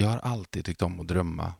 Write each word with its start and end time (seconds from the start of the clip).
jag 0.00 0.08
har 0.08 0.18
alltid 0.18 0.64
tyckt 0.64 0.82
om 0.82 1.00
att 1.00 1.08
drömma. 1.08 1.54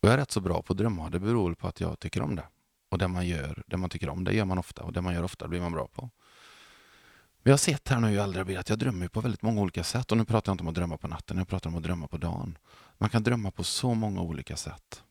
Och 0.00 0.08
jag 0.08 0.12
är 0.12 0.18
rätt 0.18 0.30
så 0.30 0.40
bra 0.40 0.62
på 0.62 0.72
att 0.72 0.76
drömma. 0.76 1.10
Det 1.10 1.20
beror 1.20 1.54
på 1.54 1.68
att 1.68 1.80
jag 1.80 2.00
tycker 2.00 2.22
om 2.22 2.36
det. 2.36 2.44
Och 2.88 2.98
det 2.98 3.08
man 3.08 3.26
gör, 3.26 3.62
det 3.66 3.76
man 3.76 3.90
tycker 3.90 4.08
om, 4.08 4.24
det 4.24 4.34
gör 4.34 4.44
man 4.44 4.58
ofta. 4.58 4.82
Och 4.82 4.92
det 4.92 5.00
man 5.00 5.14
gör 5.14 5.22
ofta 5.22 5.48
blir 5.48 5.60
man 5.60 5.72
bra 5.72 5.88
på. 5.88 6.10
Vi 7.42 7.50
har 7.50 7.58
sett 7.58 7.88
här 7.88 8.00
nu 8.00 8.10
ju 8.10 8.18
äldre 8.18 8.38
jag 8.38 8.46
blir 8.46 8.58
att 8.58 8.68
jag 8.68 8.78
drömmer 8.78 9.08
på 9.08 9.20
väldigt 9.20 9.42
många 9.42 9.60
olika 9.60 9.84
sätt. 9.84 10.12
Och 10.12 10.18
nu 10.18 10.24
pratar 10.24 10.50
jag 10.50 10.54
inte 10.54 10.62
om 10.62 10.68
att 10.68 10.74
drömma 10.74 10.96
på 10.96 11.08
natten, 11.08 11.38
jag 11.38 11.48
pratar 11.48 11.70
om 11.70 11.76
att 11.76 11.82
drömma 11.82 12.08
på 12.08 12.16
dagen. 12.16 12.58
Man 12.98 13.10
kan 13.10 13.22
drömma 13.22 13.50
på 13.50 13.64
så 13.64 13.94
många 13.94 14.20
olika 14.20 14.56
sätt. 14.56 15.02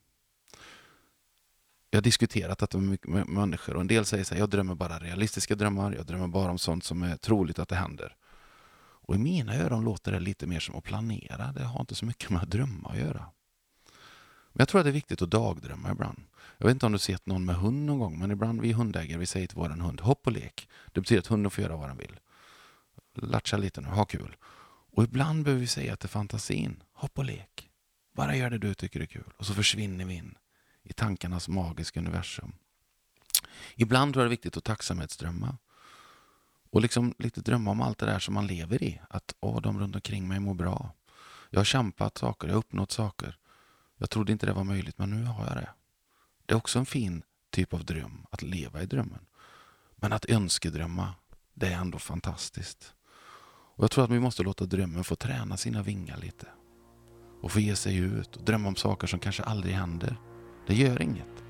Jag 1.90 1.96
har 1.96 2.02
diskuterat 2.02 2.58
detta 2.58 2.78
med, 2.78 2.98
med 3.08 3.28
människor 3.28 3.74
och 3.74 3.80
en 3.80 3.86
del 3.86 4.04
säger 4.04 4.24
så 4.24 4.34
här, 4.34 4.40
jag 4.40 4.50
drömmer 4.50 4.74
bara 4.74 4.98
realistiska 4.98 5.54
drömmar, 5.54 5.92
jag 5.92 6.06
drömmer 6.06 6.26
bara 6.26 6.50
om 6.50 6.58
sånt 6.58 6.84
som 6.84 7.02
är 7.02 7.16
troligt 7.16 7.58
att 7.58 7.68
det 7.68 7.76
händer. 7.76 8.16
Och 9.08 9.14
i 9.14 9.18
mina 9.18 9.54
öron 9.54 9.84
låter 9.84 10.12
det 10.12 10.20
lite 10.20 10.46
mer 10.46 10.60
som 10.60 10.76
att 10.76 10.84
planera, 10.84 11.52
det 11.52 11.64
har 11.64 11.80
inte 11.80 11.94
så 11.94 12.06
mycket 12.06 12.30
med 12.30 12.42
att 12.42 12.50
drömma 12.50 12.88
att 12.88 12.98
göra. 12.98 13.30
Men 14.52 14.58
jag 14.58 14.68
tror 14.68 14.80
att 14.80 14.84
det 14.84 14.90
är 14.90 14.92
viktigt 14.92 15.22
att 15.22 15.30
dagdrömma 15.30 15.90
ibland. 15.90 16.22
Jag 16.58 16.66
vet 16.66 16.74
inte 16.74 16.86
om 16.86 16.92
du 16.92 16.98
sett 16.98 17.26
någon 17.26 17.44
med 17.44 17.56
hund 17.56 17.86
någon 17.86 17.98
gång, 17.98 18.18
men 18.18 18.30
ibland 18.30 18.60
vi 18.60 18.72
hundägare 18.72 19.18
vi 19.18 19.26
säger 19.26 19.46
till 19.46 19.56
vår 19.56 19.68
hund 19.68 20.00
hopp 20.00 20.26
och 20.26 20.32
lek. 20.32 20.68
Det 20.92 21.00
betyder 21.00 21.20
att 21.20 21.26
hunden 21.26 21.50
får 21.50 21.64
göra 21.64 21.76
vad 21.76 21.88
den 21.88 21.96
vill. 21.96 22.20
Latcha 23.14 23.56
lite 23.56 23.80
nu, 23.80 23.88
ha 23.88 24.04
kul. 24.04 24.36
Och 24.92 25.04
ibland 25.04 25.44
behöver 25.44 25.60
vi 25.60 25.66
säga 25.66 25.96
till 25.96 26.08
fantasin, 26.08 26.82
hopp 26.92 27.18
och 27.18 27.24
lek. 27.24 27.70
Bara 28.12 28.36
gör 28.36 28.50
det 28.50 28.58
du 28.58 28.74
tycker 28.74 29.00
är 29.00 29.06
kul. 29.06 29.32
Och 29.36 29.46
så 29.46 29.54
försvinner 29.54 30.04
vi 30.04 30.14
in 30.14 30.34
i 30.82 30.92
tankarnas 30.92 31.48
magiska 31.48 32.00
universum. 32.00 32.52
Ibland 33.74 34.12
tror 34.12 34.22
jag 34.22 34.26
det 34.26 34.28
är 34.28 34.36
viktigt 34.36 34.56
att 34.56 34.64
tacksamhetsdrömma. 34.64 35.58
Och 36.70 36.80
liksom 36.80 37.14
lite 37.18 37.40
drömma 37.40 37.70
om 37.70 37.80
allt 37.80 37.98
det 37.98 38.06
där 38.06 38.18
som 38.18 38.34
man 38.34 38.46
lever 38.46 38.82
i. 38.82 39.00
Att 39.10 39.34
åh, 39.40 39.60
de 39.60 39.80
runt 39.80 39.94
omkring 39.94 40.28
mig 40.28 40.40
mår 40.40 40.54
bra. 40.54 40.90
Jag 41.50 41.60
har 41.60 41.64
kämpat 41.64 42.18
saker, 42.18 42.48
jag 42.48 42.54
har 42.54 42.58
uppnått 42.58 42.92
saker. 42.92 43.36
Jag 43.96 44.10
trodde 44.10 44.32
inte 44.32 44.46
det 44.46 44.52
var 44.52 44.64
möjligt, 44.64 44.98
men 44.98 45.10
nu 45.10 45.24
har 45.24 45.46
jag 45.46 45.56
det. 45.56 45.70
Det 46.46 46.54
är 46.54 46.56
också 46.56 46.78
en 46.78 46.86
fin 46.86 47.22
typ 47.50 47.74
av 47.74 47.84
dröm, 47.84 48.26
att 48.30 48.42
leva 48.42 48.82
i 48.82 48.86
drömmen. 48.86 49.26
Men 49.96 50.12
att 50.12 50.24
önskedrömma, 50.30 51.14
det 51.54 51.66
är 51.66 51.78
ändå 51.78 51.98
fantastiskt. 51.98 52.94
Och 53.78 53.84
Jag 53.84 53.90
tror 53.90 54.04
att 54.04 54.10
vi 54.10 54.20
måste 54.20 54.42
låta 54.42 54.66
drömmen 54.66 55.04
få 55.04 55.16
träna 55.16 55.56
sina 55.56 55.82
vingar 55.82 56.16
lite. 56.16 56.46
Och 57.42 57.52
få 57.52 57.60
ge 57.60 57.76
sig 57.76 57.96
ut 57.96 58.36
och 58.36 58.44
drömma 58.44 58.68
om 58.68 58.76
saker 58.76 59.06
som 59.06 59.20
kanske 59.20 59.42
aldrig 59.42 59.74
händer. 59.74 60.16
Det 60.66 60.74
gör 60.74 61.02
inget, 61.02 61.44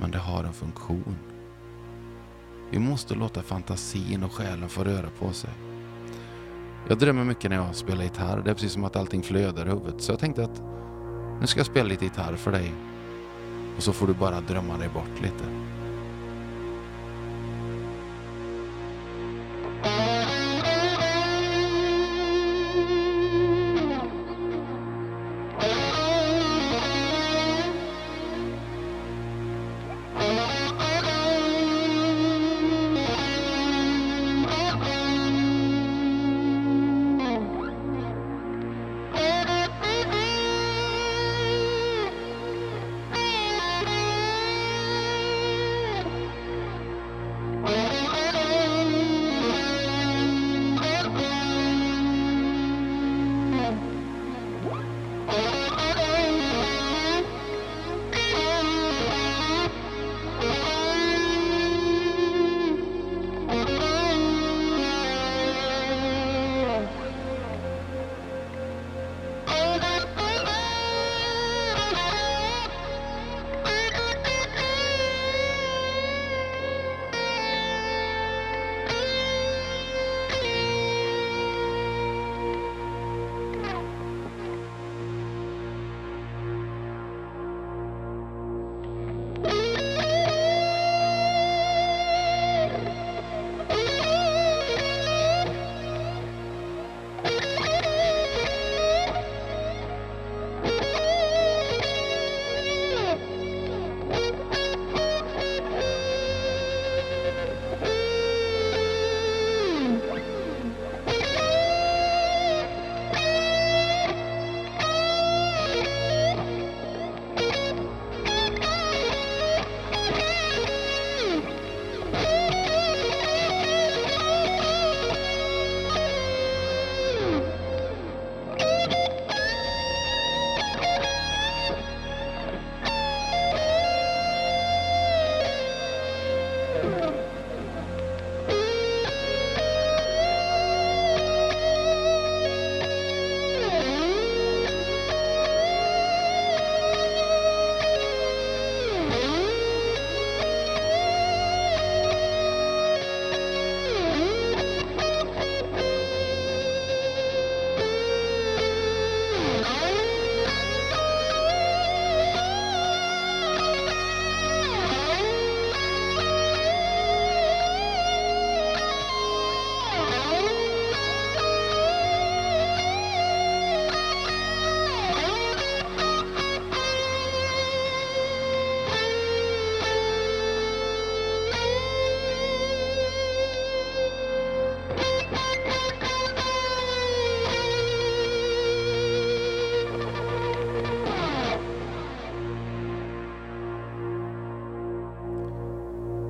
men 0.00 0.10
det 0.10 0.18
har 0.18 0.44
en 0.44 0.54
funktion. 0.54 1.35
Vi 2.76 2.80
måste 2.80 3.14
låta 3.14 3.42
fantasin 3.42 4.22
och 4.22 4.32
själen 4.32 4.68
få 4.68 4.84
röra 4.84 5.10
på 5.18 5.32
sig. 5.32 5.50
Jag 6.88 6.98
drömmer 6.98 7.24
mycket 7.24 7.50
när 7.50 7.56
jag 7.56 7.74
spelar 7.74 8.02
gitarr. 8.02 8.42
Det 8.44 8.50
är 8.50 8.54
precis 8.54 8.72
som 8.72 8.84
att 8.84 8.96
allting 8.96 9.22
flödar 9.22 9.66
i 9.66 9.68
huvudet. 9.68 10.02
Så 10.02 10.12
jag 10.12 10.18
tänkte 10.18 10.44
att 10.44 10.62
nu 11.40 11.46
ska 11.46 11.60
jag 11.60 11.66
spela 11.66 11.88
lite 11.88 12.04
gitarr 12.04 12.36
för 12.36 12.52
dig. 12.52 12.72
Och 13.76 13.82
så 13.82 13.92
får 13.92 14.06
du 14.06 14.14
bara 14.14 14.40
drömma 14.40 14.78
dig 14.78 14.88
bort 14.88 15.22
lite. 15.22 15.44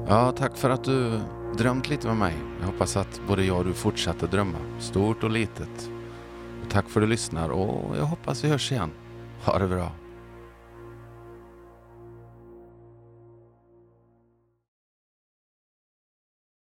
Ja, 0.08 0.32
tack 0.32 0.56
för 0.56 0.70
att 0.70 0.84
du 0.84 1.20
drömt 1.58 1.88
lite 1.88 2.06
med 2.06 2.16
mig. 2.16 2.34
Jag 2.60 2.66
hoppas 2.66 2.96
att 2.96 3.20
både 3.28 3.44
jag 3.44 3.58
och 3.58 3.64
du 3.64 3.72
fortsätter 3.72 4.26
drömma, 4.26 4.58
stort 4.78 5.24
och 5.24 5.30
litet. 5.30 5.90
Och 6.64 6.70
tack 6.70 6.88
för 6.88 7.00
att 7.00 7.06
du 7.06 7.10
lyssnar 7.10 7.48
och 7.48 7.96
jag 7.96 8.04
hoppas 8.04 8.44
vi 8.44 8.48
hörs 8.48 8.72
igen. 8.72 8.90
Ha 9.44 9.58
det 9.58 9.66
bra. 9.66 9.92